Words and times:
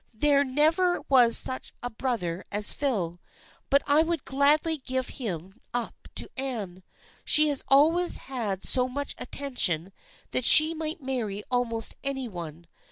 There 0.15 0.43
never 0.43 1.01
was 1.09 1.37
such 1.37 1.73
a 1.83 1.91
brother 1.91 2.43
as 2.51 2.73
Phil, 2.73 3.19
but 3.69 3.83
I 3.85 4.01
would 4.01 4.25
gladly 4.25 4.79
give 4.79 5.09
him 5.21 5.61
up 5.75 6.07
to 6.15 6.27
Anne. 6.35 6.81
She 7.23 7.49
has 7.49 7.63
always 7.67 8.17
had 8.17 8.63
so 8.63 8.89
much 8.89 9.13
attention 9.19 9.93
that 10.31 10.43
she 10.43 10.73
might 10.73 11.03
marry 11.03 11.43
almost 11.51 11.93
any 12.03 12.27
one. 12.27 12.65